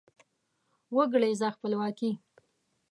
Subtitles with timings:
[0.95, 2.11] وګړیزه خپلواکي